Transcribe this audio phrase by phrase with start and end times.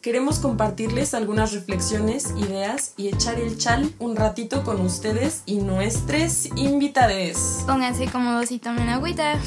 [0.00, 6.46] Queremos compartirles algunas reflexiones, ideas y echar el chal un ratito con ustedes y nuestros
[6.56, 7.64] invitades.
[7.66, 9.40] Pónganse cómodos y tomen agüita.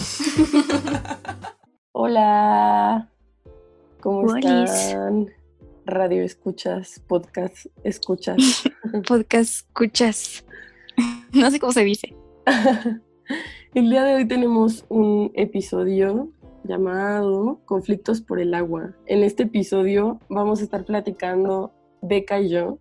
[1.94, 3.10] Hola,
[4.02, 5.30] ¿cómo están?
[5.86, 8.64] Radio escuchas, podcast escuchas.
[9.08, 10.46] Podcast escuchas.
[11.32, 12.14] No sé cómo se dice.
[13.74, 16.32] el día de hoy tenemos un episodio
[16.64, 18.96] llamado Conflictos por el agua.
[19.06, 22.80] En este episodio vamos a estar platicando Beca y yo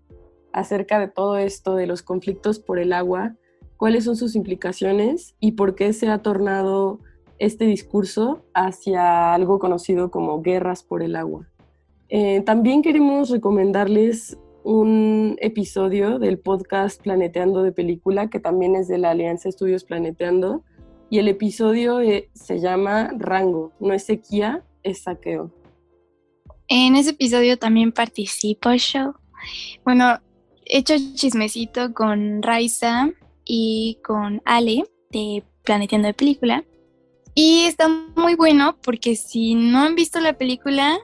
[0.53, 3.35] acerca de todo esto de los conflictos por el agua,
[3.77, 7.01] cuáles son sus implicaciones y por qué se ha tornado
[7.39, 11.49] este discurso hacia algo conocido como guerras por el agua.
[12.09, 18.99] Eh, también queremos recomendarles un episodio del podcast Planeteando de Película, que también es de
[18.99, 20.65] la Alianza Estudios Planeteando,
[21.11, 25.51] y el episodio eh, se llama Rango, no es sequía, es saqueo.
[26.69, 29.15] En ese episodio también participo yo.
[29.85, 30.19] Bueno,
[30.67, 33.11] he hecho chismecito con Raiza
[33.45, 36.65] y con Ale de Planeteando de Película.
[37.35, 40.99] Y está muy bueno porque si no han visto la película,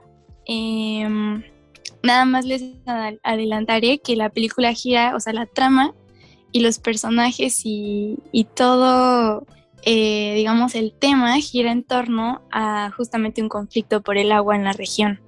[0.47, 1.43] em,
[2.03, 5.95] nada más les ad- adelantaré que la película gira, o sea, la trama
[6.53, 9.47] y los personajes y, y todo,
[9.87, 14.65] eh, digamos, el tema gira en torno a justamente un conflicto por el agua en
[14.65, 15.21] la región.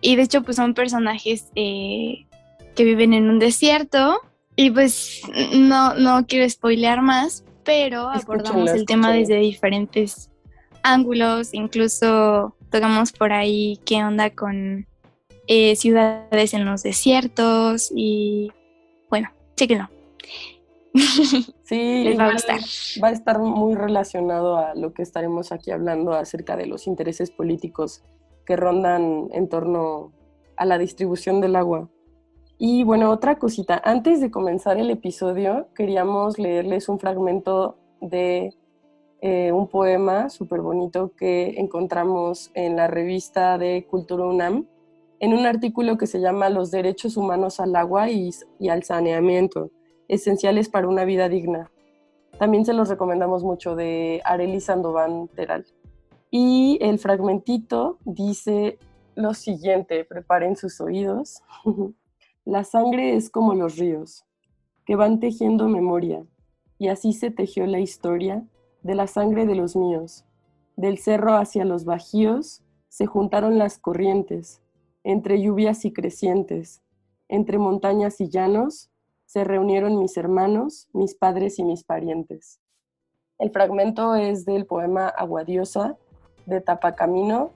[0.00, 2.26] Y de hecho, pues son personajes eh,
[2.74, 4.20] que viven en un desierto.
[4.56, 5.22] Y pues
[5.54, 10.30] no, no quiero spoilear más, pero abordamos el tema desde diferentes
[10.82, 11.54] ángulos.
[11.54, 14.88] Incluso tocamos por ahí qué onda con
[15.46, 17.92] eh, ciudades en los desiertos.
[17.94, 18.50] Y
[19.08, 19.88] bueno, chéquenlo.
[21.62, 22.60] Sí, Les va a igual gustar.
[23.02, 27.30] va a estar muy relacionado a lo que estaremos aquí hablando acerca de los intereses
[27.30, 28.02] políticos
[28.46, 30.12] que rondan en torno
[30.56, 31.88] a la distribución del agua.
[32.56, 38.54] Y bueno, otra cosita, antes de comenzar el episodio, queríamos leerles un fragmento de
[39.20, 44.66] eh, un poema súper bonito que encontramos en la revista de Cultura UNAM,
[45.20, 49.70] en un artículo que se llama Los derechos humanos al agua y, y al saneamiento,
[50.08, 51.70] esenciales para una vida digna.
[52.38, 55.66] También se los recomendamos mucho de Arely Sandoval Teral.
[56.30, 58.78] Y el fragmentito dice
[59.14, 61.42] lo siguiente, preparen sus oídos.
[62.44, 64.24] La sangre es como los ríos,
[64.86, 66.24] que van tejiendo memoria,
[66.78, 68.42] y así se tejió la historia
[68.82, 70.24] de la sangre de los míos.
[70.74, 74.62] Del cerro hacia los bajíos se juntaron las corrientes,
[75.04, 76.80] entre lluvias y crecientes,
[77.28, 78.90] entre montañas y llanos,
[79.28, 82.60] se reunieron mis hermanos, mis padres y mis parientes.
[83.38, 85.98] El fragmento es del poema Aguadiosa
[86.46, 87.50] de Tapacamino,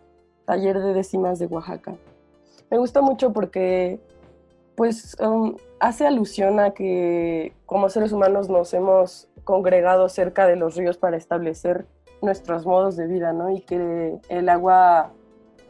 [0.45, 1.95] taller de décimas de Oaxaca.
[2.71, 4.01] Me gusta mucho porque
[4.77, 10.77] pues um, hace alusión a que como seres humanos nos hemos congregado cerca de los
[10.77, 11.87] ríos para establecer
[12.21, 13.51] nuestros modos de vida, ¿no?
[13.51, 15.11] Y que el agua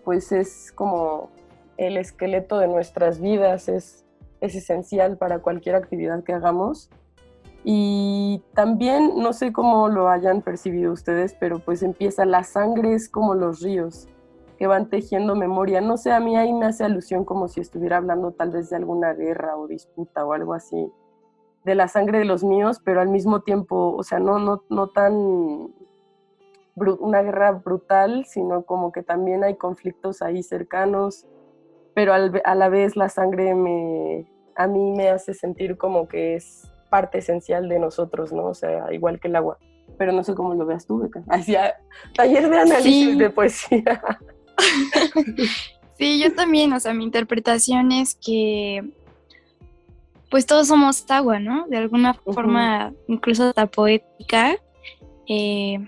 [0.04, 1.30] pues es como
[1.76, 4.01] el esqueleto de nuestras vidas, es,
[4.42, 6.90] es esencial para cualquier actividad que hagamos.
[7.64, 13.08] Y también, no sé cómo lo hayan percibido ustedes, pero pues empieza, la sangre es
[13.08, 14.08] como los ríos
[14.58, 15.80] que van tejiendo memoria.
[15.80, 18.76] No sé, a mí ahí me hace alusión como si estuviera hablando tal vez de
[18.76, 20.90] alguna guerra o disputa o algo así,
[21.64, 24.88] de la sangre de los míos, pero al mismo tiempo, o sea, no, no, no
[24.88, 25.72] tan
[26.74, 31.26] una guerra brutal, sino como que también hay conflictos ahí cercanos,
[31.94, 34.26] pero al a la vez la sangre me,
[34.56, 38.44] a mí me hace sentir como que es parte esencial de nosotros, ¿no?
[38.46, 39.58] O sea, igual que el agua.
[39.98, 41.22] Pero no sé cómo lo veas tú, Beca.
[41.28, 41.74] Hacía
[42.14, 43.18] taller de análisis Sí.
[43.18, 44.02] de poesía.
[45.98, 48.82] Sí, yo también, o sea, mi interpretación es que
[50.30, 51.66] pues todos somos agua, ¿no?
[51.68, 54.56] De alguna forma, incluso hasta poética.
[55.28, 55.78] eh,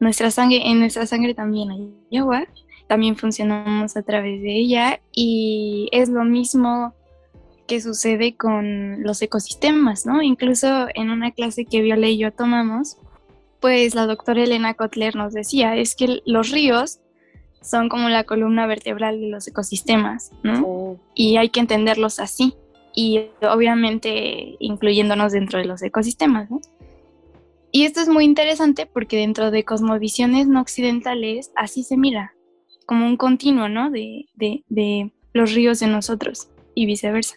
[0.00, 2.44] nuestra sangre, en nuestra sangre también hay agua,
[2.90, 6.92] también funcionamos a través de ella y es lo mismo
[7.68, 10.22] que sucede con los ecosistemas, ¿no?
[10.22, 12.96] Incluso en una clase que Viola y yo tomamos,
[13.60, 16.98] pues la doctora Elena Kotler nos decía, es que los ríos
[17.62, 20.96] son como la columna vertebral de los ecosistemas, ¿no?
[21.14, 21.22] Sí.
[21.28, 22.56] Y hay que entenderlos así.
[22.92, 26.60] Y obviamente incluyéndonos dentro de los ecosistemas, ¿no?
[27.70, 32.34] Y esto es muy interesante porque dentro de cosmovisiones no occidentales así se mira,
[32.90, 33.88] como un continuo, ¿no?
[33.88, 37.36] De, de, los ríos en nosotros y viceversa.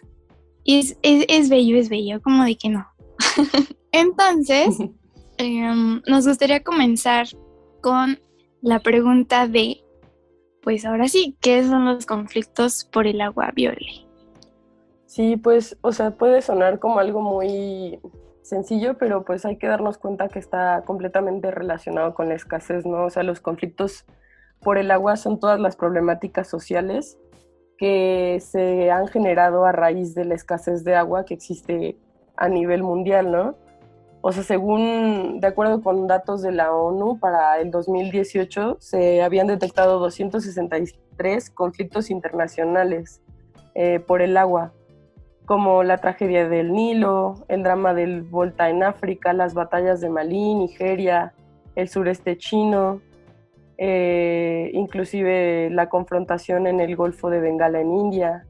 [0.64, 2.88] Y es, es, bello, es bello, como de que no.
[3.92, 4.76] Entonces,
[5.38, 7.28] em, nos gustaría comenzar
[7.82, 8.18] con
[8.62, 9.84] la pregunta de,
[10.60, 14.08] pues ahora sí, ¿qué son los conflictos por el agua viole?
[15.06, 18.00] Sí, pues, o sea, puede sonar como algo muy
[18.42, 23.04] sencillo, pero pues hay que darnos cuenta que está completamente relacionado con la escasez, ¿no?
[23.04, 24.04] O sea, los conflictos
[24.64, 27.18] por el agua son todas las problemáticas sociales
[27.78, 31.96] que se han generado a raíz de la escasez de agua que existe
[32.36, 33.56] a nivel mundial, ¿no?
[34.22, 39.46] O sea, según, de acuerdo con datos de la ONU, para el 2018 se habían
[39.48, 43.20] detectado 263 conflictos internacionales
[43.74, 44.72] eh, por el agua
[45.44, 50.54] como la tragedia del Nilo, el drama del Volta en África, las batallas de Malí,
[50.54, 51.34] Nigeria,
[51.74, 53.00] el sureste chino,
[53.78, 58.46] eh, inclusive la confrontación en el Golfo de Bengala en India.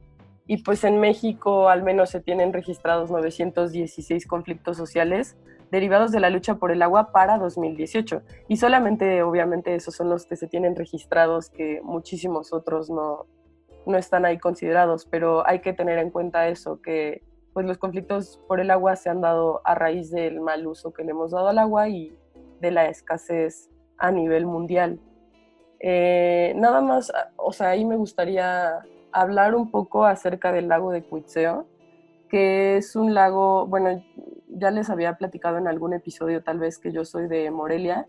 [0.47, 5.37] Y pues en México al menos se tienen registrados 916 conflictos sociales
[5.71, 8.21] derivados de la lucha por el agua para 2018.
[8.47, 13.25] Y solamente, obviamente, esos son los que se tienen registrados, que muchísimos otros no,
[13.85, 17.23] no están ahí considerados, pero hay que tener en cuenta eso, que
[17.53, 21.03] pues los conflictos por el agua se han dado a raíz del mal uso que
[21.03, 22.17] le hemos dado al agua y
[22.59, 24.99] de la escasez a nivel mundial.
[25.79, 28.79] Eh, nada más, o sea, ahí me gustaría
[29.11, 31.65] hablar un poco acerca del lago de Cuitzeo,
[32.29, 34.03] que es un lago, bueno,
[34.49, 38.07] ya les había platicado en algún episodio tal vez que yo soy de Morelia,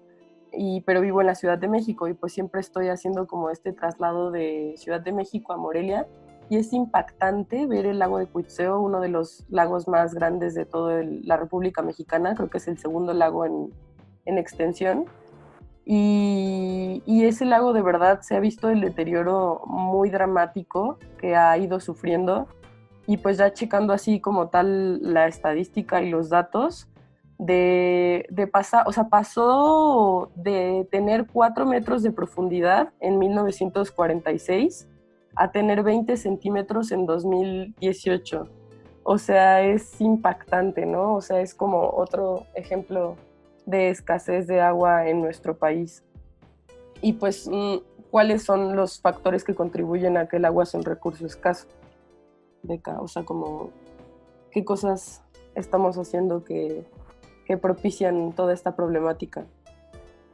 [0.85, 4.31] pero vivo en la Ciudad de México y pues siempre estoy haciendo como este traslado
[4.31, 6.07] de Ciudad de México a Morelia
[6.49, 10.65] y es impactante ver el lago de Cuitzeo, uno de los lagos más grandes de
[10.65, 13.73] toda la República Mexicana, creo que es el segundo lago en,
[14.25, 15.07] en extensión.
[15.89, 21.81] Y, ese lago de verdad se ha visto el deterioro muy dramático que ha ido
[21.81, 22.49] sufriendo.
[23.07, 26.89] Y pues ya checando así como tal la estadística y los datos,
[27.39, 34.89] de, de pasar, o sea, pasó de tener 4 metros de profundidad en 1946
[35.37, 38.49] a tener 20 centímetros en 2018.
[39.05, 41.15] O sea, es impactante, ¿no?
[41.15, 43.17] O sea, es como otro ejemplo
[43.67, 46.03] de escasez de agua en nuestro país.
[47.03, 47.77] Y pues, mm,
[48.11, 51.67] ¿cuáles son los factores que contribuyen a que el agua sea un recurso escaso?
[52.63, 53.71] De o sea, como,
[54.51, 55.23] ¿qué cosas
[55.55, 56.87] estamos haciendo que
[57.47, 59.47] que propician toda esta problemática?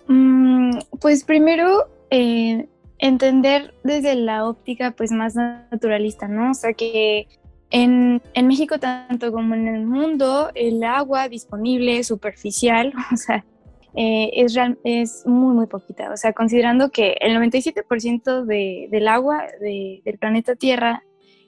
[0.09, 2.69] Mm, pues primero, eh,
[2.99, 6.51] entender desde la óptica pues más naturalista, ¿no?
[6.51, 7.29] O sea que
[7.73, 13.45] en, México, tanto como en el mundo, el agua disponible, superficial, o sea,
[13.95, 16.13] eh, es, es muy, muy poquita.
[16.13, 21.03] O sea, considerando que el 97% de, del agua del planeta Tierra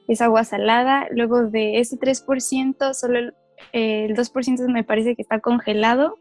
[0.09, 3.35] es agua salada, luego de ese 3%, solo el
[3.73, 6.19] el 2% me parece que está congelado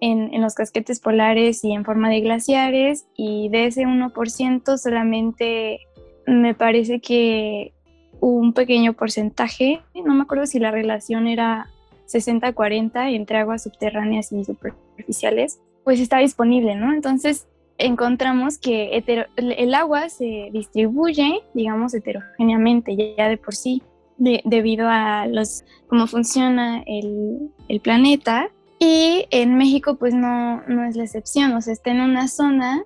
[0.00, 5.80] en, los casquetes polares y en forma de glaciares, y de ese 1% solamente
[6.26, 7.74] me parece que
[8.20, 11.68] un pequeño porcentaje, no me acuerdo si la relación era
[12.06, 16.92] 60-40 entre aguas subterráneas y superficiales, pues está disponible, ¿no?
[16.92, 17.46] Entonces
[17.78, 19.02] encontramos que
[19.36, 23.82] el agua se distribuye, digamos, heterogéneamente ya de por sí
[24.18, 28.50] debido a los cómo funciona el, el, planeta.
[28.78, 32.84] Y en México pues no, no es la excepción, o sea, está en una zona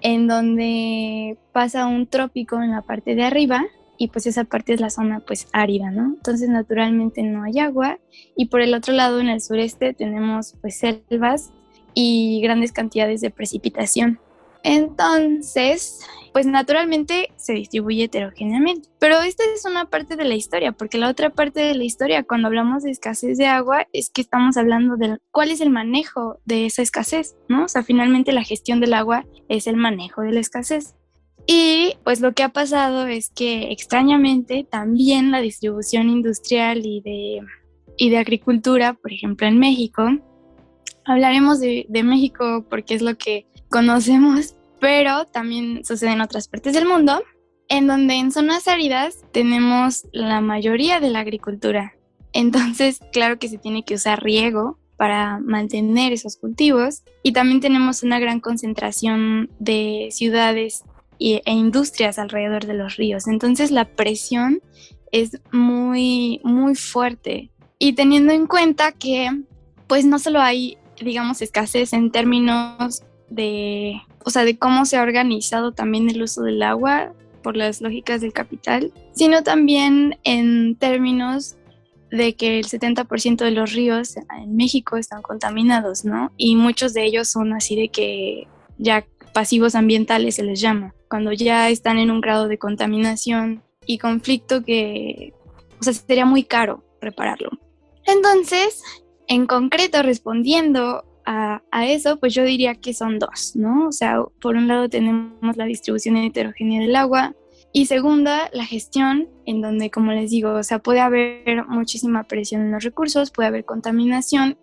[0.00, 3.64] en donde pasa un trópico en la parte de arriba
[3.98, 6.14] y pues esa parte es la zona pues árida, ¿no?
[6.16, 7.98] Entonces naturalmente no hay agua
[8.36, 11.52] y por el otro lado en el sureste tenemos pues selvas
[11.94, 14.20] y grandes cantidades de precipitación.
[14.68, 16.00] Entonces,
[16.32, 18.88] pues naturalmente se distribuye heterogéneamente.
[18.98, 22.24] Pero esta es una parte de la historia, porque la otra parte de la historia,
[22.24, 26.40] cuando hablamos de escasez de agua, es que estamos hablando de cuál es el manejo
[26.44, 27.66] de esa escasez, ¿no?
[27.66, 30.95] O sea, finalmente la gestión del agua es el manejo de la escasez.
[31.46, 37.40] Y pues lo que ha pasado es que extrañamente también la distribución industrial y de,
[37.96, 40.08] y de agricultura, por ejemplo en México,
[41.04, 46.74] hablaremos de, de México porque es lo que conocemos, pero también sucede en otras partes
[46.74, 47.22] del mundo,
[47.68, 51.94] en donde en zonas áridas tenemos la mayoría de la agricultura.
[52.32, 58.02] Entonces, claro que se tiene que usar riego para mantener esos cultivos y también tenemos
[58.02, 60.84] una gran concentración de ciudades
[61.18, 63.26] e industrias alrededor de los ríos.
[63.26, 64.60] Entonces, la presión
[65.12, 67.50] es muy, muy fuerte.
[67.78, 69.30] Y teniendo en cuenta que,
[69.86, 75.02] pues, no solo hay digamos, escasez en términos de, o sea, de cómo se ha
[75.02, 81.56] organizado también el uso del agua por las lógicas del capital, sino también en términos
[82.10, 86.32] de que el 70% de los ríos en México están contaminados, ¿no?
[86.36, 88.46] Y muchos de ellos son así de que
[88.78, 93.98] ya pasivos ambientales se les llama, cuando ya están en un grado de contaminación y
[93.98, 95.32] conflicto que,
[95.80, 97.50] o sea, sería muy caro repararlo.
[98.04, 98.82] Entonces,
[99.28, 103.88] en concreto, respondiendo a, a, eso, pues yo diría que son dos, ¿no?
[103.88, 107.34] O sea, por un lado tenemos la distribución heterogénea del agua
[107.72, 112.62] y segunda, la gestión, en donde, como les digo, o sea, puede haber muchísima presión
[112.62, 114.56] en los recursos, puede haber contaminación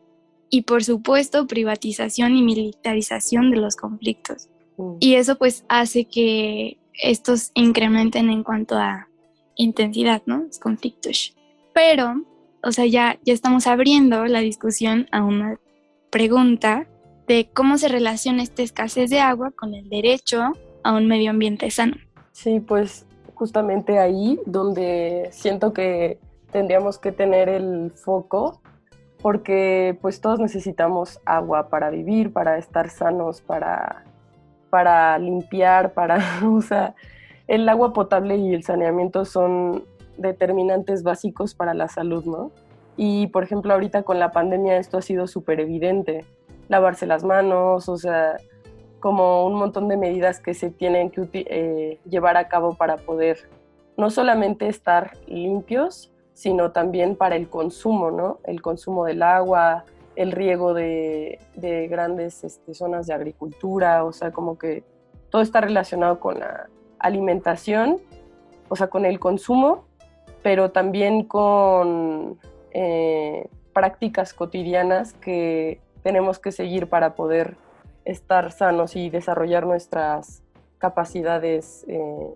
[0.50, 4.50] y, por supuesto, privatización y militarización de los conflictos.
[4.78, 4.98] Mm.
[5.00, 9.08] Y eso pues hace que estos incrementen en cuanto a
[9.56, 10.44] intensidad, ¿no?
[10.44, 11.36] Los conflictos.
[11.74, 12.24] Pero,
[12.64, 15.60] o sea, ya, ya estamos abriendo la discusión a una
[16.10, 16.88] pregunta
[17.28, 20.52] de cómo se relaciona esta escasez de agua con el derecho
[20.84, 21.96] a un medio ambiente sano.
[22.32, 26.20] Sí, pues justamente ahí donde siento que
[26.52, 28.62] tendríamos que tener el foco
[29.22, 34.04] porque pues todos necesitamos agua para vivir, para estar sanos, para,
[34.74, 36.18] para limpiar, para,
[36.52, 36.96] o sea,
[37.48, 39.84] el agua potable y el saneamiento son
[40.18, 42.50] determinantes básicos para la salud, ¿no?
[42.98, 46.26] Y por ejemplo, ahorita con la pandemia esto ha sido súper evidente.
[46.70, 48.38] Lavarse las manos, o sea,
[49.00, 53.48] como un montón de medidas que se tienen que eh, llevar a cabo para poder
[53.96, 58.40] no solamente estar limpios, sino también para el consumo, ¿no?
[58.44, 64.32] El consumo del agua, el riego de, de grandes este, zonas de agricultura, o sea,
[64.32, 64.84] como que
[65.30, 68.00] todo está relacionado con la alimentación,
[68.70, 69.86] o sea, con el consumo,
[70.44, 72.38] pero también con
[72.72, 77.56] eh, prácticas cotidianas que tenemos que seguir para poder
[78.06, 80.44] estar sanos y desarrollar nuestras
[80.78, 82.34] capacidades eh,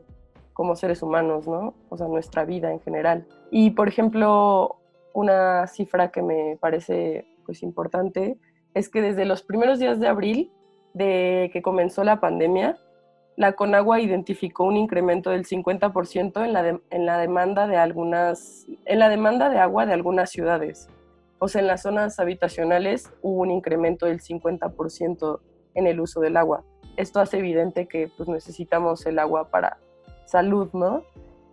[0.53, 1.75] como seres humanos, ¿no?
[1.89, 3.27] O sea, nuestra vida en general.
[3.51, 4.77] Y, por ejemplo,
[5.13, 8.37] una cifra que me parece pues importante
[8.75, 10.51] es que desde los primeros días de abril
[10.93, 12.77] de que comenzó la pandemia,
[13.37, 18.99] la Conagua identificó un incremento del 50% en la, en la demanda de algunas, en
[18.99, 20.89] la demanda de agua de algunas ciudades.
[21.39, 25.39] O sea, en las zonas habitacionales hubo un incremento del 50%
[25.75, 26.63] en el uso del agua.
[26.97, 29.77] Esto hace evidente que pues, necesitamos el agua para
[30.25, 31.03] salud, ¿no?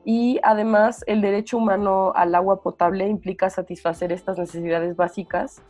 [0.07, 5.63] Y además el derecho humano al agua potable implica satisfacer estas necesidades básicas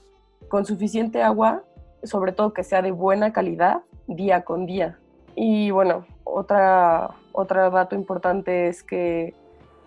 [0.55, 1.65] con suficiente agua,
[2.05, 5.01] sobre todo que sea de buena calidad, día con día.
[5.35, 9.35] Y bueno, otra, otro dato importante es que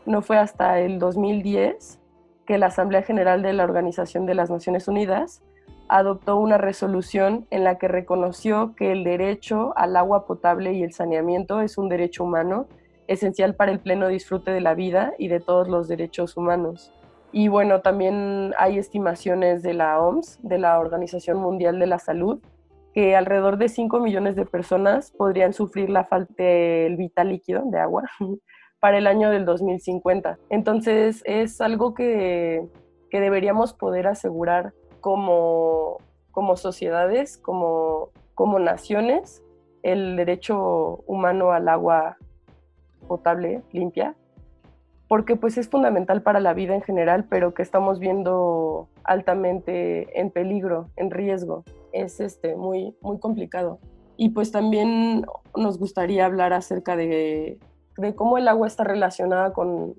[0.05, 2.01] no fue hasta el 2010
[2.45, 5.41] que la Asamblea General de la Organización de las Naciones Unidas
[5.87, 10.91] adoptó una resolución en la que reconoció que el derecho al agua potable y el
[10.91, 12.67] saneamiento es un derecho humano
[13.07, 16.91] esencial para el pleno disfrute de la vida y de todos los derechos humanos.
[17.31, 22.39] Y bueno, también hay estimaciones de la OMS, de la Organización Mundial de la Salud,
[22.93, 27.79] que alrededor de 5 millones de personas podrían sufrir la falta del vital líquido de
[27.79, 28.03] agua
[28.79, 30.39] para el año del 2050.
[30.49, 32.65] Entonces es algo que,
[33.09, 35.97] que deberíamos poder asegurar como,
[36.31, 39.43] como sociedades, como, como naciones,
[39.83, 42.17] el derecho humano al agua
[43.07, 44.15] potable, limpia,
[45.07, 50.31] porque pues es fundamental para la vida en general, pero que estamos viendo altamente en
[50.31, 53.79] peligro, en riesgo es este, muy, muy complicado.
[54.17, 57.59] Y pues también nos gustaría hablar acerca de,
[57.97, 59.95] de cómo el agua está relacionada con,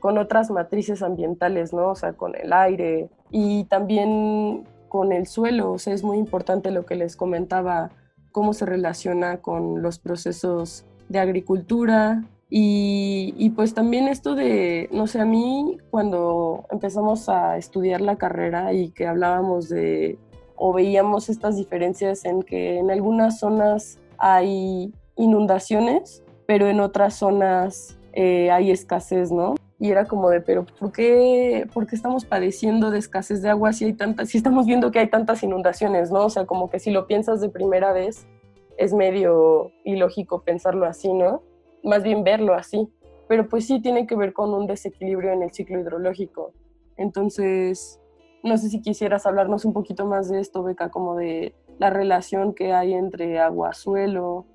[0.00, 1.90] con otras matrices ambientales, ¿no?
[1.90, 5.72] O sea, con el aire y también con el suelo.
[5.72, 7.90] O sea, es muy importante lo que les comentaba,
[8.32, 12.22] cómo se relaciona con los procesos de agricultura.
[12.56, 18.72] Y, pues también esto de, no sé, a mí cuando empezamos a estudiar la carrera
[18.72, 20.20] y que hablábamos de
[20.54, 27.98] o veíamos estas diferencias en que en algunas zonas hay inundaciones, pero en otras zonas
[28.12, 29.56] eh, hay escasez, ¿no?
[29.80, 33.72] Y era como de, pero ¿por qué, ¿por qué estamos padeciendo de escasez de agua
[33.72, 36.26] si hay tantas, si estamos viendo que hay tantas inundaciones, ¿no?
[36.26, 38.28] O sea, como que si lo piensas de primera vez,
[38.76, 41.42] es medio ilógico pensarlo así, ¿no?
[41.84, 42.88] Más bien verlo así.
[43.28, 46.52] Pero pues sí tiene que ver con un desequilibrio en el ciclo hidrológico.
[46.96, 48.00] Entonces,
[48.42, 52.54] no sé si quisieras hablarnos un poquito más de esto, Beca, como de la relación
[52.54, 54.46] que hay entre agua-suelo.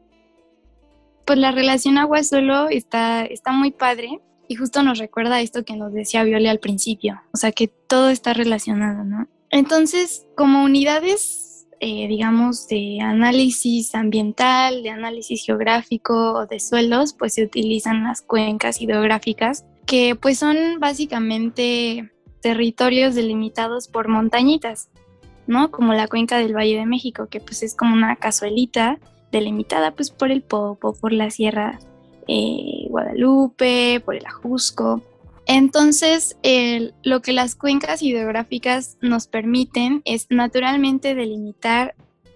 [1.25, 5.93] Pues la relación agua-suelo está, está muy padre y justo nos recuerda esto que nos
[5.93, 9.27] decía Viole al principio, o sea que todo está relacionado, ¿no?
[9.51, 11.48] Entonces, como unidades
[11.79, 18.81] eh, digamos, de análisis ambiental, de análisis geográfico de suelos, pues se utilizan las cuencas
[18.81, 24.89] hidrográficas, que pues son básicamente territorios delimitados por montañitas,
[25.48, 25.71] ¿no?
[25.71, 29.00] Como la cuenca del Valle de México, que pues es como una cazuelita
[29.31, 31.79] delimitada pues por el Popo, por la Sierra
[32.27, 35.01] eh, Guadalupe, por el Ajusco.
[35.51, 36.37] Entonces,
[37.01, 41.95] lo que las cuencas hidrográficas nos permiten es naturalmente delimitar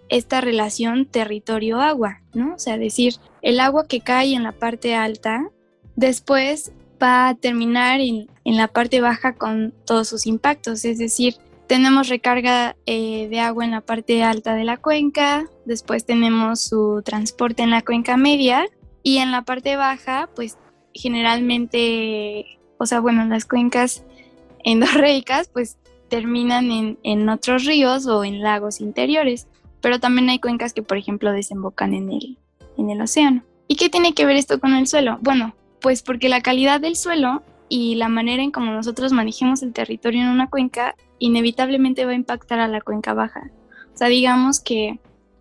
[0.09, 2.55] esta relación territorio-agua, ¿no?
[2.55, 5.47] O sea, decir, el agua que cae en la parte alta,
[5.95, 11.35] después va a terminar en, la parte baja con todos sus impactos, es decir,
[11.67, 17.03] tenemos recarga eh, de agua en la parte alta de la cuenca, después tenemos su
[17.05, 18.65] transporte en la cuenca media
[19.03, 20.57] y en la parte baja, pues
[20.95, 24.03] generalmente o sea, bueno, las cuencas
[24.63, 25.77] endorreicas pues
[26.09, 29.47] terminan en, en, otros ríos o en lagos interiores,
[29.81, 32.37] pero también hay cuencas que, por ejemplo, desembocan en el,
[32.77, 33.43] en el océano.
[33.67, 35.17] ¿Y qué tiene que ver esto con el suelo?
[35.21, 39.73] Bueno, pues porque la calidad del suelo y la manera en cómo nosotros manejemos el
[39.73, 43.49] territorio en una cuenca inevitablemente va a impactar a la cuenca baja.
[43.93, 44.99] O sea, digamos que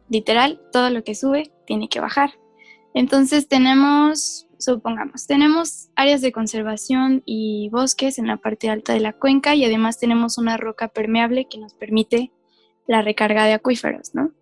[0.08, 2.32] literal, todo lo que sube tiene que bajar.
[2.94, 9.12] Entonces tenemos supongamos, tenemos áreas de conservación y bosques en la parte alta de la
[9.12, 12.32] cuenca y además tenemos una roca permeable que nos permite
[12.86, 14.32] la recarga de acuíferos, ¿no?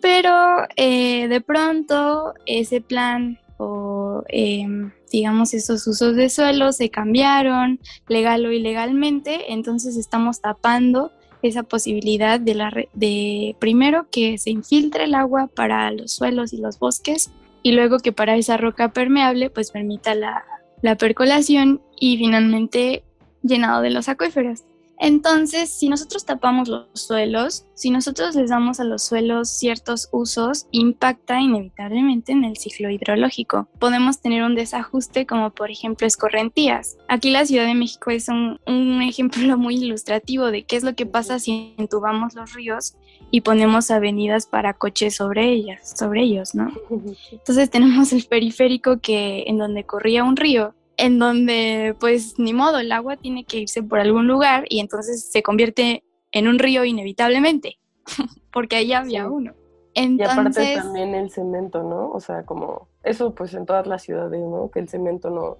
[0.00, 0.32] Pero
[0.76, 8.46] eh, de pronto ese plan o em, digamos esos usos de suelo se cambiaron legal
[8.46, 11.10] o ilegalmente, entonces estamos tapando
[11.42, 16.58] esa posibilidad de, la, de primero que se infiltre el agua para los suelos y
[16.58, 17.30] los bosques
[17.62, 20.44] y luego que para esa roca permeable pues permita la,
[20.82, 23.04] la percolación y finalmente
[23.42, 24.64] llenado de los acuíferos.
[25.00, 30.66] Entonces, si nosotros tapamos los suelos, si nosotros les damos a los suelos ciertos usos,
[30.72, 33.68] impacta inevitablemente en el ciclo hidrológico.
[33.78, 36.96] Podemos tener un desajuste como por ejemplo escorrentías.
[37.06, 40.94] Aquí la Ciudad de México es un, un ejemplo muy ilustrativo de qué es lo
[40.96, 42.96] que pasa si entubamos los ríos
[43.30, 46.70] y ponemos avenidas para coches sobre ellas, sobre ellos, ¿no?
[47.32, 52.80] Entonces tenemos el periférico que en donde corría un río en donde pues ni modo,
[52.80, 56.84] el agua tiene que irse por algún lugar y entonces se convierte en un río
[56.84, 57.78] inevitablemente,
[58.52, 59.54] porque ahí había uno.
[59.94, 62.10] Y aparte también el cemento, ¿no?
[62.10, 64.70] O sea, como eso pues en todas las ciudades, ¿no?
[64.70, 65.56] Que el cemento no,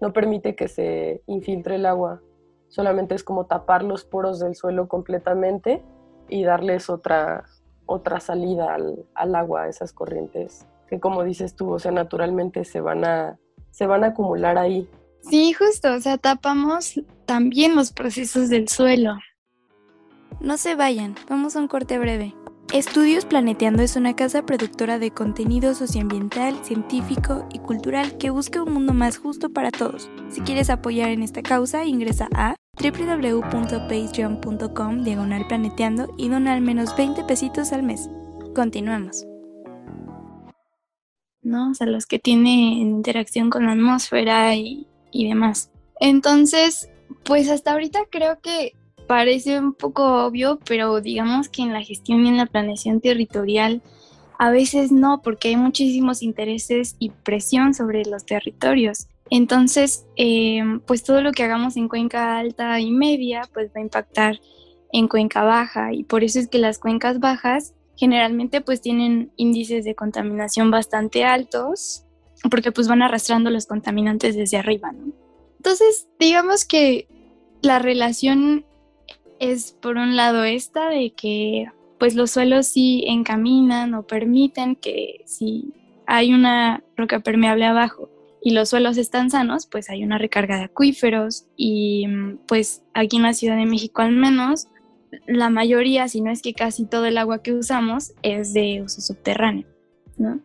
[0.00, 2.20] no permite que se infiltre el agua,
[2.68, 5.82] solamente es como tapar los poros del suelo completamente
[6.32, 7.44] y darles otra,
[7.86, 12.66] otra salida al, al agua a esas corrientes que como dices tú, o sea, naturalmente
[12.66, 13.38] se van a
[13.70, 14.86] se van a acumular ahí.
[15.22, 19.14] Sí, justo, o sea, tapamos también los procesos del suelo.
[20.38, 22.34] No se vayan, vamos a un corte breve.
[22.74, 28.74] Estudios Planeteando es una casa productora de contenido socioambiental, científico y cultural que busca un
[28.74, 30.10] mundo más justo para todos.
[30.28, 36.96] Si quieres apoyar en esta causa, ingresa a www.patreon.com diagonal planeteando y dona al menos
[36.96, 38.08] 20 pesitos al mes.
[38.54, 39.26] Continuamos.
[41.42, 41.70] ¿no?
[41.70, 45.70] O sea, los que tienen interacción con la atmósfera y, y demás.
[46.00, 46.88] Entonces,
[47.24, 48.74] pues hasta ahorita creo que
[49.06, 53.82] parece un poco obvio, pero digamos que en la gestión y en la planeación territorial
[54.38, 59.08] a veces no, porque hay muchísimos intereses y presión sobre los territorios.
[59.34, 63.80] Entonces, em, pues todo lo que hagamos en cuenca alta y media, pues va a
[63.80, 64.38] impactar
[64.92, 69.86] en cuenca baja y por eso es que las cuencas bajas generalmente pues tienen índices
[69.86, 72.04] de contaminación bastante altos
[72.50, 74.92] porque pues van arrastrando los contaminantes desde arriba.
[75.56, 77.08] Entonces, digamos que
[77.62, 78.66] la relación
[79.38, 81.68] es por un lado esta de que
[81.98, 85.72] pues los suelos sí encaminan o permiten que si
[86.06, 88.10] hay una roca permeable abajo
[88.42, 92.06] y los suelos están sanos, pues hay una recarga de acuíferos y
[92.48, 94.68] pues aquí en la Ciudad de México al menos
[95.26, 99.00] la mayoría, si no es que casi todo el agua que usamos es de uso
[99.00, 99.66] subterráneo,
[100.16, 100.40] ¿no?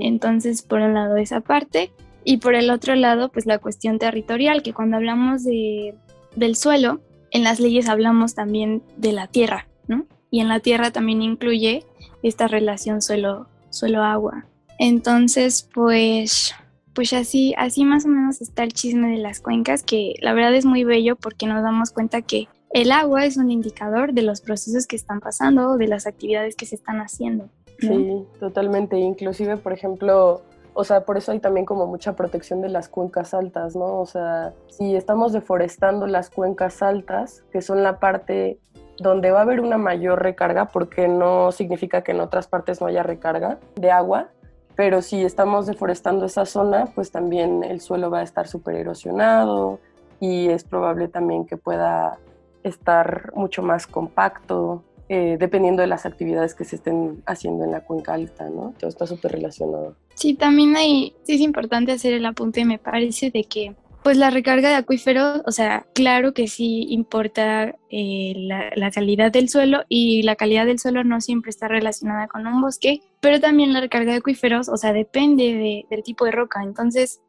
[0.00, 1.92] Entonces, por un lado esa parte
[2.24, 5.94] y por el otro lado, pues la cuestión territorial, que cuando hablamos de,
[6.36, 10.06] del suelo, en las leyes hablamos también de la tierra, ¿no?
[10.30, 11.84] Y en la tierra también incluye
[12.22, 14.46] esta relación suelo, suelo-agua.
[14.78, 16.54] Entonces, pues,
[16.98, 20.52] pues así, así más o menos está el chisme de las cuencas, que la verdad
[20.56, 24.40] es muy bello porque nos damos cuenta que el agua es un indicador de los
[24.40, 27.50] procesos que están pasando, de las actividades que se están haciendo.
[27.78, 28.98] Sí, totalmente.
[28.98, 30.42] Inclusive, por ejemplo,
[30.74, 34.00] o sea, por eso hay también como mucha protección de las cuencas altas, ¿no?
[34.00, 38.58] O sea, si estamos deforestando las cuencas altas, que son la parte
[38.98, 42.88] donde va a haber una mayor recarga, porque no significa que en otras partes no
[42.88, 44.30] haya recarga de agua,
[44.78, 49.80] pero si estamos deforestando esa zona, pues también el suelo va a estar súper erosionado
[50.20, 52.20] y es probable también que pueda
[52.62, 57.80] estar mucho más compacto, eh, dependiendo de las actividades que se estén haciendo en la
[57.80, 58.72] cuenca alta, ¿no?
[58.78, 59.96] Todo está súper relacionado.
[60.14, 64.68] Sí, también hay, es importante hacer el apunte, me parece, de que pues la recarga
[64.70, 70.36] de acuíferos, o sea, claro que sí importa eh, la, calidad del suelo y la
[70.36, 74.18] calidad del suelo no siempre está relacionada con un bosque, pero también la recarga de
[74.18, 76.62] acuíferos, o sea, depende del tipo de roca.
[76.62, 77.20] Entonces,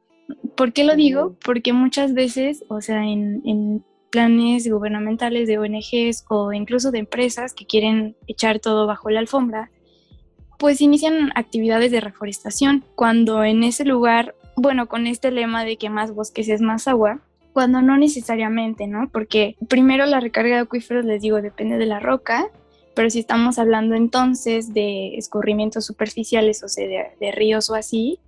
[0.55, 1.35] ¿por qué lo digo?
[1.43, 7.67] Porque muchas veces, o sea, en, planes gubernamentales de ONGs o incluso de empresas que
[7.67, 9.69] quieren echar todo bajo la alfombra,
[10.57, 15.89] pues inician actividades de reforestación cuando en ese lugar bueno, con este lema de que
[15.89, 17.21] más bosques es más agua,
[17.53, 19.09] cuando no necesariamente, ¿no?
[19.09, 22.49] Porque primero la recarga de acuíferos, les digo, depende de la roca,
[22.93, 28.19] pero si estamos hablando entonces de escurrimientos superficiales, o sea, de, ríos o así,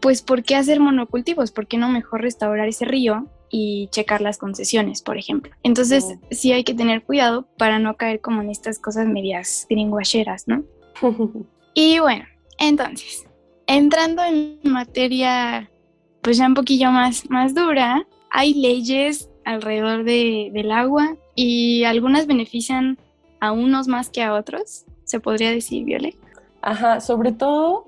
[0.00, 1.50] pues ¿por qué hacer monocultivos?
[1.50, 5.52] ¿Por qué no mejor restaurar ese río y checar las concesiones, por ejemplo?
[5.62, 10.48] Entonces sí hay que tener cuidado para no caer como en estas cosas medias gringuacheras,
[10.48, 10.64] ¿no?
[11.74, 12.24] y bueno,
[12.58, 13.26] entonces,
[13.66, 15.70] entrando en materia
[16.24, 22.26] pues ya un poquillo más, más dura, hay leyes alrededor de, del agua y algunas
[22.26, 22.96] benefician
[23.40, 26.16] a unos más que a otros, se podría decir, Viole.
[26.62, 27.86] Ajá, sobre todo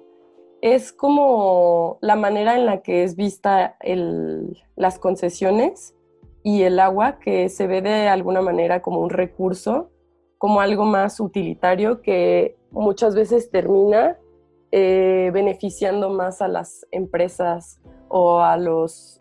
[0.60, 5.94] es como la manera en la que es vista el, las concesiones
[6.42, 9.90] y el agua, que se ve de alguna manera como un recurso,
[10.36, 14.18] como algo más utilitario que muchas veces termina
[14.72, 19.20] eh, beneficiando más a las empresas o a los,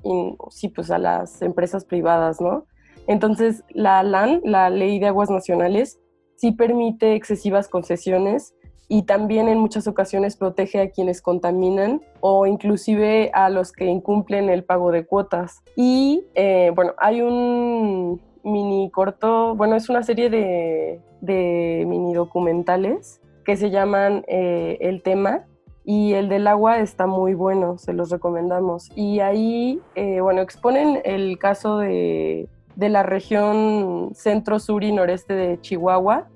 [0.49, 2.65] sí, pues a las empresas privadas, ¿no?
[3.07, 5.99] Entonces, la LAN, la Ley de Aguas Nacionales,
[6.35, 8.53] sí permite excesivas concesiones
[8.87, 14.49] y también en muchas ocasiones protege a quienes contaminan o inclusive a los que incumplen
[14.49, 15.63] el pago de cuotas.
[15.75, 23.21] Y eh, bueno, hay un mini corto, bueno, es una serie de, de mini documentales
[23.43, 25.45] que se llaman eh, El tema,
[25.85, 28.89] y el del agua está muy bueno, se los recomendamos.
[28.95, 35.33] Y ahí, eh, bueno, exponen el caso de, de, la región centro, sur y noreste
[35.35, 36.27] de Chihuahua,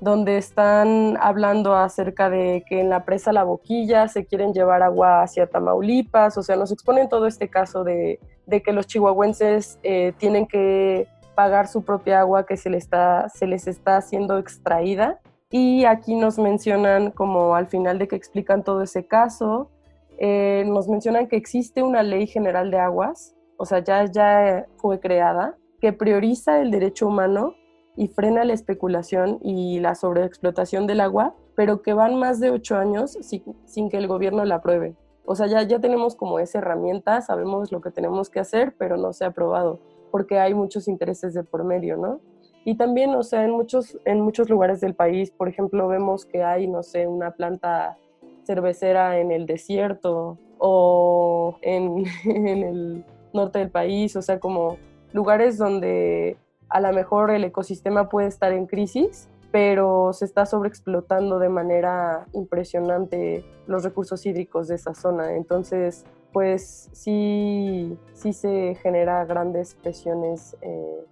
[0.00, 5.22] donde están hablando acerca de que en la presa La Boquilla se quieren llevar agua
[5.22, 10.12] hacia Tamaulipas, o sea, nos exponen todo este caso de, de que los chihuahuenses eh,
[10.18, 15.20] tienen que pagar su propia agua que se, le está, se les está siendo extraída
[15.56, 19.70] y aquí nos mencionan, como al final de que explican todo ese caso,
[20.18, 24.98] eh, nos mencionan que existe una ley general de aguas, o sea, ya, ya fue
[24.98, 27.54] creada, que prioriza el derecho humano
[27.94, 32.76] y frena la especulación y la sobreexplotación del agua, pero que van más de ocho
[32.76, 34.96] años sin, sin que el gobierno la apruebe.
[35.24, 38.96] O sea, ya, ya tenemos como esa herramienta, sabemos lo que tenemos que hacer, pero
[38.96, 39.78] no se ha aprobado,
[40.10, 42.18] porque hay muchos intereses de por medio, ¿no?
[42.64, 46.42] Y también, o sea, en muchos, en muchos lugares del país, por ejemplo, vemos que
[46.42, 47.98] hay, no sé, una planta
[48.44, 54.78] cervecera en el desierto o en, en el norte del país, o sea, como
[55.12, 61.38] lugares donde a lo mejor el ecosistema puede estar en crisis, pero se está sobreexplotando
[61.38, 65.36] de manera impresionante los recursos hídricos de esa zona.
[65.36, 71.06] Entonces, pues sí, sí se genera grandes presiones eh,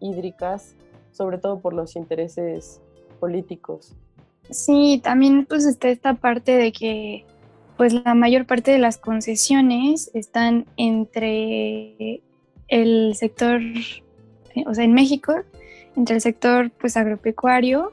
[0.00, 0.74] hídricas
[1.14, 2.80] sobre todo por los intereses
[3.20, 3.94] políticos.
[4.50, 7.24] Sí, también pues está esta parte de que
[7.76, 12.22] pues la mayor parte de las concesiones están entre
[12.68, 13.60] el sector,
[14.66, 15.34] o sea, en México,
[15.96, 17.92] entre el sector pues agropecuario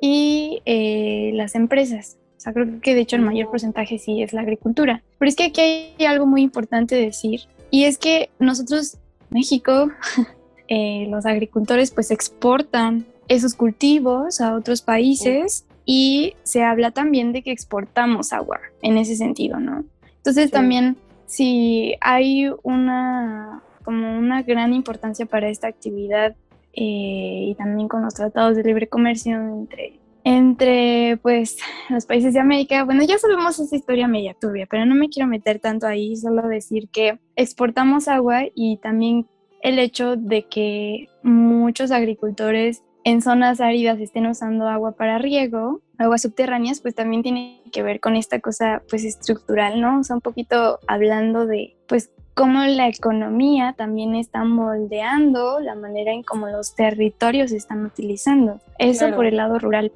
[0.00, 2.18] y eh, las empresas.
[2.36, 5.02] O sea, creo que de hecho el mayor porcentaje sí es la agricultura.
[5.18, 8.98] Pero es que aquí hay algo muy importante decir, y es que nosotros,
[9.30, 9.90] México,
[10.68, 17.42] Eh, los agricultores pues exportan esos cultivos a otros países y se habla también de
[17.42, 19.84] que exportamos agua en ese sentido, ¿no?
[20.16, 26.36] Entonces también si hay una como una gran importancia para esta actividad
[26.74, 31.56] eh, y también con los tratados de libre comercio entre entre pues
[31.88, 32.84] los países de América.
[32.84, 36.46] Bueno, ya sabemos esa historia media turbia, pero no me quiero meter tanto ahí, solo
[36.46, 39.26] decir que exportamos agua y también
[39.62, 46.22] el hecho de que muchos agricultores en zonas áridas estén usando agua para riego, aguas
[46.22, 50.00] subterráneas, pues también tiene que ver con esta cosa pues estructural, ¿no?
[50.00, 56.12] O sea, un poquito hablando de pues cómo la economía también está moldeando la manera
[56.12, 58.60] en cómo los territorios se están utilizando.
[58.78, 59.90] Eso por el lado rural.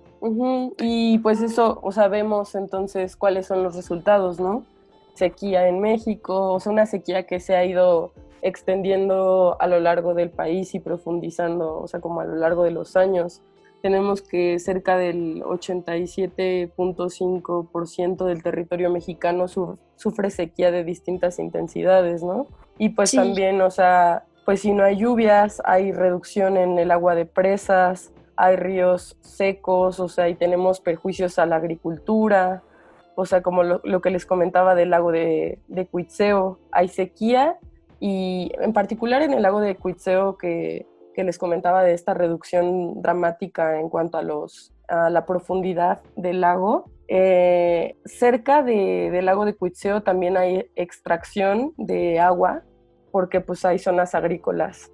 [0.79, 4.65] Y pues eso, o sabemos entonces cuáles son los resultados, ¿no?
[5.15, 8.13] Sequía en México, o sea, una sequía que se ha ido
[8.43, 12.73] extendiendo a lo largo del país y profundizando, o sea, como a lo largo de
[12.73, 13.41] los años.
[13.81, 22.47] Tenemos que cerca del 87.5% del territorio mexicano sufre sequía de distintas intensidades, ¿no?
[22.79, 27.15] Y pues también, o sea, pues si no hay lluvias, hay reducción en el agua
[27.15, 32.63] de presas, hay ríos secos, o sea, y tenemos perjuicios a la agricultura,
[33.15, 37.59] o sea, como lo, que les comentaba del lago de, de Cuitzeo, hay sequía
[38.05, 43.01] y en particular en el lago de Cuitzeo que que les comentaba de esta reducción
[43.03, 46.87] dramática en cuanto a, los, a la profundidad del lago.
[47.09, 52.63] Eh, cerca de, del lago de Cuitzeo también hay extracción de agua
[53.11, 54.91] porque pues hay zonas agrícolas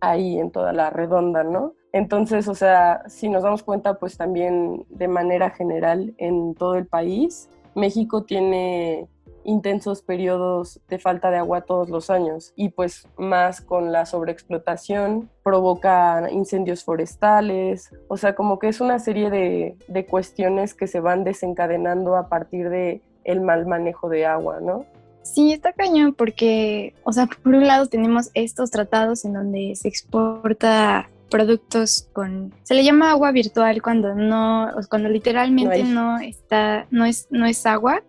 [0.00, 1.74] ahí en toda la redonda, ¿no?
[1.92, 6.86] Entonces, o sea, si nos damos cuenta, pues también de manera general en todo el
[6.86, 9.08] país, México tiene
[9.44, 12.52] intensos periodos de falta de agua todos los años.
[12.56, 18.98] Y pues más con la sobreexplotación provoca incendios forestales, o sea, como que es una
[18.98, 24.26] serie de, de cuestiones que se van desencadenando a partir de el mal manejo de
[24.26, 24.84] agua, ¿no?
[25.22, 29.88] Sí, está cañón porque, o sea, por un lado tenemos estos tratados en donde se
[29.88, 36.86] exporta productos con se le llama agua virtual cuando no cuando literalmente no, no, está
[36.90, 38.02] no es no es agua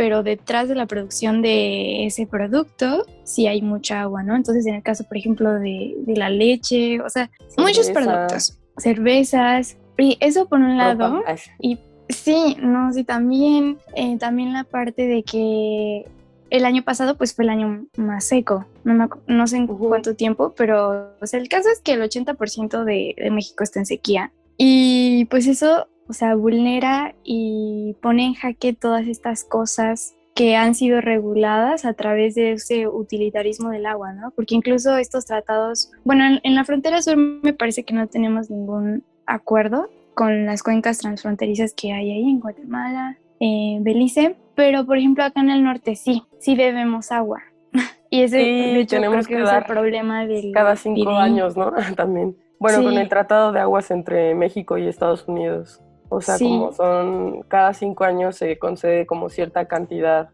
[0.00, 4.34] pero detrás de la producción de ese producto sí hay mucha agua, ¿no?
[4.34, 10.16] Entonces, en el caso, por ejemplo, de, la leche, o sea, muchos productos, cervezas, y
[10.20, 11.22] eso por un lado,
[11.60, 16.06] y sí, no, sí, también, eh, también la parte de que
[16.48, 21.12] el año pasado pues fue el año más seco, no, sé en cuánto tiempo, pero
[21.20, 24.32] o sea, el caso es que el 80% de, de México está en sequía.
[24.56, 30.74] Y pues eso o sea, vulnera y pone en jaque todas estas cosas que han
[30.74, 34.32] sido reguladas a través de ese utilitarismo del agua, ¿no?
[34.32, 39.04] Porque incluso estos tratados, bueno, en, la frontera sur me parece que no tenemos ningún
[39.24, 45.22] acuerdo con las cuencas transfronterizas que hay ahí en Guatemala, eh, Belice, pero por ejemplo
[45.22, 47.40] acá en el norte sí, sí bebemos agua.
[48.10, 51.72] y ese de hecho, tenemos que, es el problema del cada cinco años, ¿no?
[51.96, 52.36] También.
[52.58, 55.80] Bueno, con el Tratado de Aguas entre México y Estados Unidos.
[56.10, 60.28] O sea, como son, cada cinco años se concede como cierta cantidad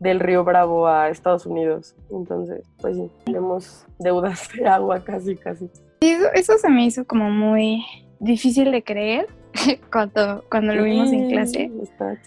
[0.00, 1.94] del río Bravo a Estados Unidos.
[2.10, 5.68] Entonces, pues sí, tenemos deudas de agua casi, casi.
[6.00, 7.84] Eso, eso se me hizo como muy
[8.20, 9.26] difícil de creer
[9.92, 11.70] cuando, cuando lo vimos en clase.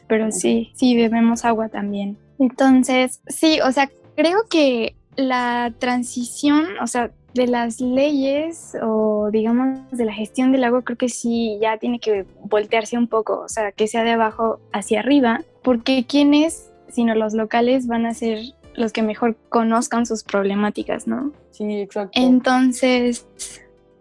[0.07, 2.17] Pero sí, sí, bebemos agua también.
[2.39, 9.79] Entonces, sí, o sea, creo que la transición, o sea, de las leyes o digamos
[9.91, 13.49] de la gestión del agua creo que sí ya tiene que voltearse un poco, o
[13.49, 18.39] sea, que sea de abajo hacia arriba, porque quienes, sino los locales, van a ser
[18.75, 21.31] los que mejor conozcan sus problemáticas, ¿no?
[21.51, 22.19] Sí, exacto.
[22.19, 23.27] Entonces,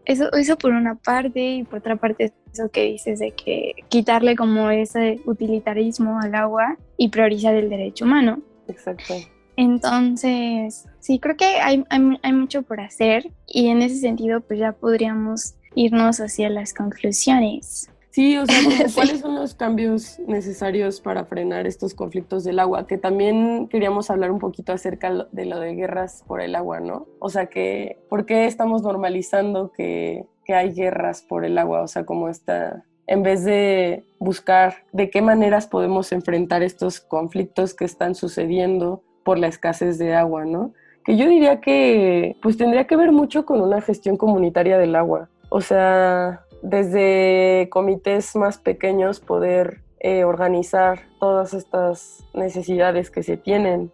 [0.05, 4.37] eso, eso por una parte y por otra parte eso que dices de que quitarle
[4.37, 8.41] como ese utilitarismo al agua y priorizar el derecho humano.
[8.69, 9.15] Exacto.
[9.61, 14.73] Entonces, sí, creo que hay, hay, mucho por hacer y en ese sentido pues ya
[14.73, 17.91] podríamos irnos hacia las conclusiones.
[18.09, 18.57] Sí, o sea,
[18.95, 22.87] ¿cuáles son los cambios necesarios para frenar estos conflictos del agua?
[22.87, 27.07] Que también queríamos hablar un poquito acerca de lo de guerras por el agua, ¿no?
[27.19, 31.83] O sea, que, ¿por qué estamos normalizando que, que hay guerras por el agua?
[31.83, 37.75] O sea, como esta, en vez de buscar de qué maneras podemos enfrentar estos conflictos
[37.75, 40.73] que están sucediendo por la escasez de agua, ¿no?
[41.05, 45.29] Que yo diría que pues tendría que ver mucho con una gestión comunitaria del agua.
[45.51, 53.93] O sea, desde comités más pequeños poder eh, organizar todas estas necesidades que se tienen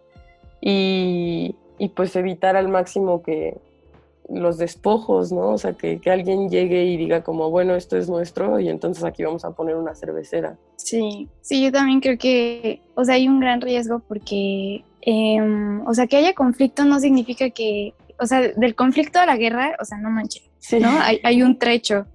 [0.59, 3.59] y, y, pues evitar al máximo que
[4.27, 5.49] los despojos, ¿no?
[5.49, 9.03] O sea, que, que, alguien llegue y diga como, bueno, esto es nuestro y entonces
[9.03, 10.57] aquí vamos a poner una cervecera.
[10.77, 15.93] Sí, sí, yo también creo que, o sea, hay un gran riesgo porque Em, o
[15.93, 19.85] sea, que haya conflicto no significa que, o sea, del conflicto a la guerra, o
[19.85, 20.43] sea, no manches,
[20.79, 20.89] ¿no?
[21.23, 22.05] Hay, un trecho.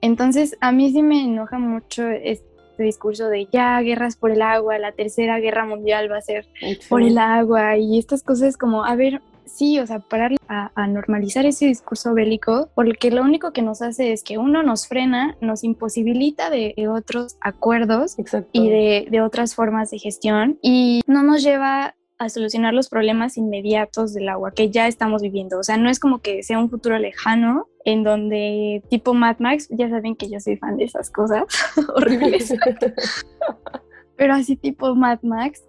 [0.00, 2.44] Entonces, a mí sí me enoja mucho este
[2.78, 6.46] discurso de ya guerras por el agua, la tercera guerra mundial va a ser
[6.90, 11.46] por el agua y estas cosas como, a ver, sí, o sea, parar a, normalizar
[11.46, 15.64] ese discurso bélico, porque lo único que nos hace es que uno nos frena, nos
[15.64, 18.16] imposibilita de, otros acuerdos
[18.52, 23.36] y de, de, otras formas de gestión y no nos lleva a solucionar los problemas
[23.36, 25.58] inmediatos del agua que ya estamos viviendo.
[25.58, 29.68] O sea, no es como que sea un futuro lejano en donde tipo Mad Max,
[29.70, 31.44] ya saben que yo soy fan de esas cosas
[31.94, 32.54] horribles.
[34.16, 35.62] Pero así tipo Mad Max,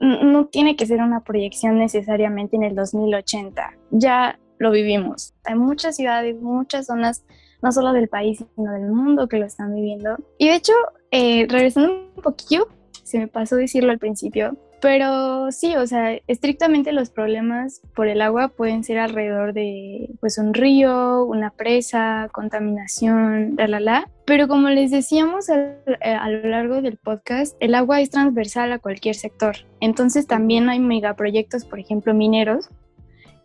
[0.00, 3.74] no tiene que ser una proyección necesariamente en el 2080.
[3.90, 5.34] Ya lo vivimos.
[5.44, 7.24] Hay muchas ciudades, muchas zonas,
[7.62, 10.16] no solo del país, sino del mundo que lo están viviendo.
[10.36, 10.72] Y de hecho,
[11.12, 12.66] eh, regresando un poquillo,
[13.04, 18.20] se me pasó decirlo al principio, pero sí, o sea, estrictamente los problemas por el
[18.20, 24.10] agua pueden ser alrededor de pues un río, una presa, contaminación, la la la.
[24.24, 28.80] Pero como les decíamos a, a, lo largo del podcast, el agua es transversal a
[28.80, 29.54] cualquier sector.
[29.78, 32.68] Entonces también hay megaproyectos, por ejemplo, mineros,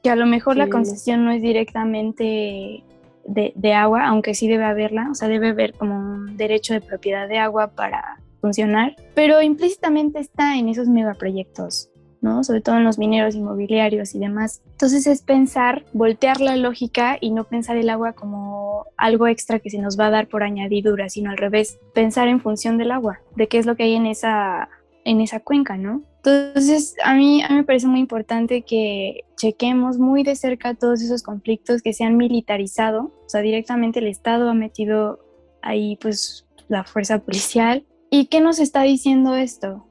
[0.02, 0.60] que a lo mejor sí.
[0.60, 2.84] la concesión no es directamente
[3.26, 6.82] de, de, agua, aunque sí debe haberla, o sea, debe haber como un derecho de
[6.82, 11.89] propiedad de agua para funcionar, pero implícitamente está en esos megaproyectos,
[12.21, 12.43] ¿no?
[12.43, 14.62] Sobre todo en los mineros inmobiliarios y demás.
[14.71, 19.69] Entonces es pensar, voltear la lógica y no pensar el agua como algo extra que
[19.69, 23.19] se nos va a dar por añadidura, sino al revés, pensar en función del agua,
[23.36, 24.69] de qué es lo que hay en esa,
[25.04, 26.04] en esa cuenca, ¿no?
[26.17, 31.02] Entonces, a mí, a mí me parece muy importante que chequemos muy de cerca todos
[31.02, 35.19] esos conflictos que se han militarizado, o sea, directamente el Estado ha metido
[35.62, 37.86] ahí pues la fuerza policial.
[38.10, 39.86] ¿Y qué nos está diciendo esto?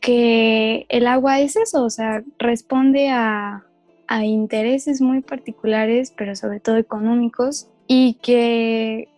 [0.00, 3.64] Que el agua es eso, o sea, responde a,
[4.06, 9.08] a intereses muy particulares, pero sobre todo económicos, y que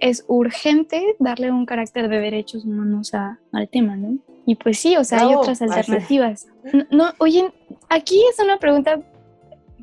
[0.00, 4.18] es urgente darle un carácter de derechos humanos a, al tema, ¿no?
[4.44, 6.46] Y pues sí, o sea, no, hay otras alternativas.
[6.72, 7.50] No, no, oye,
[7.88, 9.00] aquí es una pregunta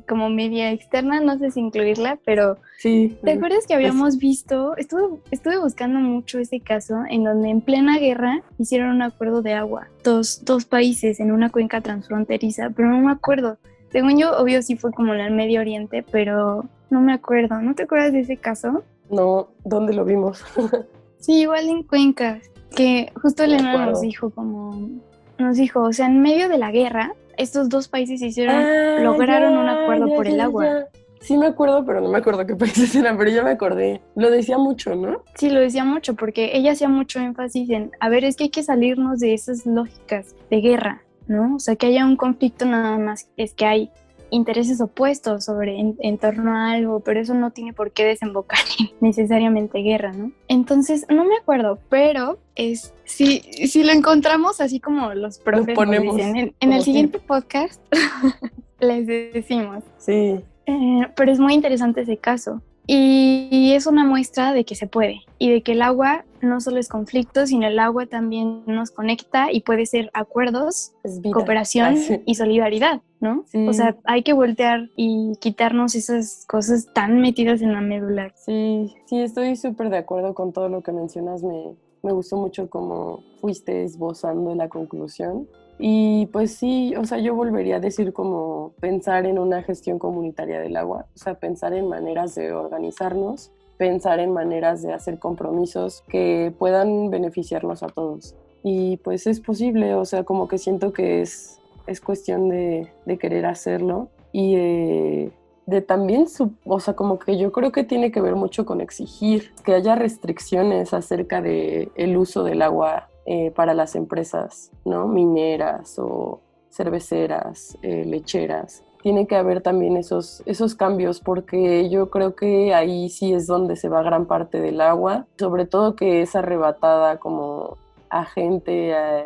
[0.08, 4.76] como media externa, no sé si incluirla, pero sí, ¿te acuerdas que habíamos visto?
[4.76, 9.54] Estuve, estuve buscando mucho ese caso en donde en plena guerra hicieron un acuerdo de
[9.54, 13.58] agua, dos, dos países en una cuenca transfronteriza, pero no me acuerdo.
[13.90, 17.60] Según yo, obvio sí fue como en el Medio Oriente, pero no me acuerdo.
[17.60, 18.82] ¿No te acuerdas de ese caso?
[19.10, 20.44] No, ¿dónde lo vimos?
[21.18, 22.40] sí, igual en Cuenca,
[22.74, 24.90] que justo Elena nos dijo como,
[25.38, 29.52] nos dijo, o sea, en medio de la guerra, estos dos países hicieron, ah, lograron
[29.52, 30.86] ya, un acuerdo ya, por el agua.
[31.20, 34.02] Sí me acuerdo, pero no me acuerdo qué países eran, pero ya me acordé.
[34.14, 35.22] Lo decía mucho, ¿no?
[35.36, 38.50] Sí, lo decía mucho, porque ella hacía mucho énfasis en, a ver, es que hay
[38.50, 41.56] que salirnos de esas lógicas de guerra, ¿no?
[41.56, 43.90] O sea, que haya un conflicto nada más, es que hay
[44.34, 48.58] intereses opuestos sobre en, en, torno a algo, pero eso no tiene por qué desembocar
[48.78, 50.32] en necesariamente guerra, ¿no?
[50.48, 56.16] Entonces, no me acuerdo, pero es si, si lo encontramos así como los profes ponemos
[56.16, 57.80] dicen, en, en el siguiente podcast
[58.80, 59.84] les decimos.
[59.98, 60.40] Sí.
[60.66, 62.62] Eh, pero es muy interesante ese caso.
[62.86, 66.60] Y, y, es una muestra de que se puede y de que el agua no
[66.60, 70.92] solo es conflicto, sino el agua también nos conecta y puede ser acuerdos,
[71.32, 73.44] cooperación ah, y solidaridad, ¿no?
[73.46, 73.66] Sí.
[73.66, 78.32] O sea, hay que voltear y quitarnos esas cosas tan metidas en la médula.
[78.36, 81.42] Sí, sí, estoy súper de acuerdo con todo lo que mencionas.
[81.42, 85.48] Me, me gustó mucho cómo fuiste esbozando la conclusión.
[85.78, 90.60] Y pues sí, o sea, yo volvería a decir como pensar en una gestión comunitaria
[90.60, 96.04] del agua, o sea, pensar en maneras de organizarnos, pensar en maneras de hacer compromisos
[96.08, 98.36] que puedan beneficiarnos a todos.
[98.62, 103.18] Y pues es posible, o sea, como que siento que es, es cuestión de, de
[103.18, 108.20] querer hacerlo y de, también, su, o sea, como que yo creo que tiene que
[108.20, 113.72] ver mucho con exigir que haya restricciones acerca del el uso del agua eh, para
[113.72, 115.08] las empresas ¿no?
[115.08, 118.84] mineras o cerveceras, eh, lecheras.
[119.02, 123.76] Tiene que haber también esos, esos cambios porque yo creo que ahí sí es donde
[123.76, 127.78] se va gran parte del agua, sobre todo que es arrebatada como
[128.10, 129.24] a gente, a,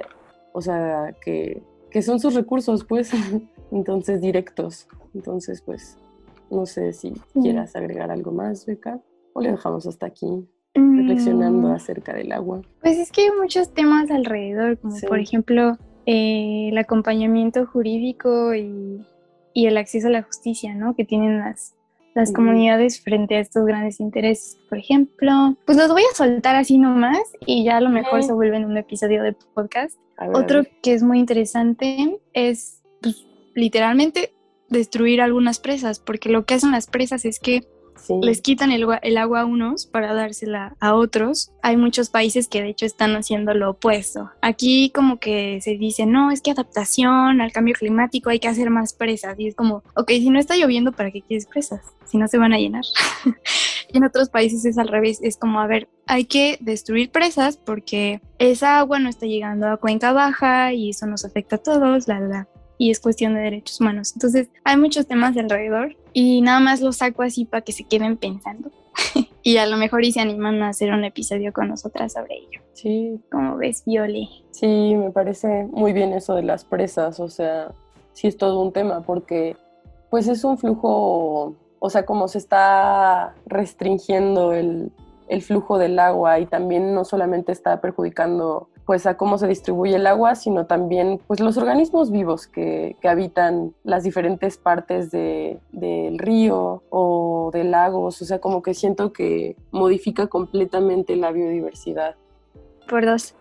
[0.53, 3.13] o sea, que, que son sus recursos, pues,
[3.73, 4.89] entonces directos.
[5.15, 5.99] Entonces, pues,
[6.51, 9.01] no sé si quieras agregar algo más, Beca,
[9.33, 12.63] o le dejamos hasta aquí reflexionando acerca del agua?
[12.83, 15.07] Pues es que hay muchos temas alrededor, como sí.
[15.07, 19.05] por ejemplo eh, el acompañamiento jurídico y,
[19.53, 20.95] y, el acceso a la justicia, ¿no?
[20.95, 21.75] Que tienen las,
[22.15, 22.37] las uh -huh.
[22.37, 24.59] comunidades frente a estos grandes intereses.
[24.69, 28.23] Por ejemplo, pues los voy a soltar así nomás y ya a lo mejor uh
[28.23, 28.27] -huh.
[28.27, 29.99] se vuelve en un episodio de podcast.
[30.19, 33.25] Ver, Otro que es muy interesante es pues,
[33.55, 34.33] literalmente
[34.69, 37.67] destruir algunas presas, porque lo que hacen las presas es que
[38.23, 41.53] Les quitan el, agua a unos para dársela a otros.
[41.63, 44.31] Hay muchos países que de hecho están haciendo lo opuesto.
[44.41, 48.71] Aquí como que se dice, no, es que adaptación al cambio climático hay que hacer
[48.71, 49.39] más presas.
[49.39, 51.81] Y es como, ok, si no está lloviendo, ¿para qué quieres presas?
[52.07, 52.85] Si no se van a llenar.
[53.89, 58.21] en otros países es al revés, es como, a ver, hay que destruir presas porque
[58.39, 62.47] esa agua no está llegando a cuenca baja y eso nos afecta a todos, la
[62.79, 64.13] y es cuestión de derechos humanos.
[64.15, 68.17] Entonces, hay muchos temas alrededor y nada más los saco así para que se queden
[68.17, 68.73] pensando.
[69.45, 72.61] y a lo mejor y se animan a hacer un episodio con nosotras sobre ello.
[72.73, 73.21] Sí.
[73.31, 74.29] ¿Cómo ves, Viole?
[74.51, 77.71] Sí, me parece muy bien eso de las presas, o sea,
[78.15, 79.57] sí es todo un tema porque
[80.11, 84.91] pues es un flujo, o sea, como se está restringiendo el,
[85.29, 89.97] el flujo del agua y también no solamente está perjudicando pues a cómo se distribuye
[89.97, 95.61] el agua, sino también pues los organismos vivos que, que habitan las diferentes partes de,
[95.73, 102.17] del río o de lagos, o sea, como que siento que modifica completamente la biodiversidad.
[102.89, 103.35] Por dos.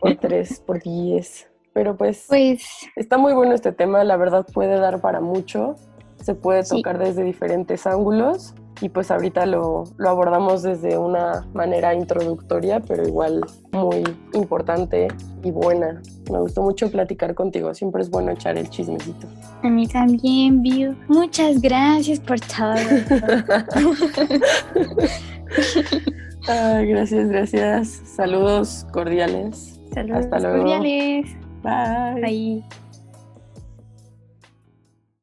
[0.00, 1.50] Por tres, por diez.
[1.72, 2.62] Pero pues, Pues
[2.94, 5.74] está muy bueno este tema, la verdad puede dar para mucho,
[6.22, 6.76] se puede Sí.
[6.76, 13.06] tocar desde diferentes ángulos y pues ahorita lo, lo abordamos desde una manera introductoria, pero
[13.06, 14.02] igual muy
[14.34, 15.06] importante
[15.44, 16.02] y buena.
[16.30, 19.28] Me gustó mucho platicar contigo, siempre es bueno echar el chismecito.
[19.62, 20.96] a mí también, Viu.
[21.06, 22.74] Muchas gracias por todo.
[26.48, 27.88] Ay, gracias, gracias.
[28.16, 29.80] Saludos cordiales.
[29.94, 30.56] Saludos Hasta luego.
[30.58, 31.36] cordiales.
[31.62, 32.20] Bye.
[32.20, 32.81] Bye.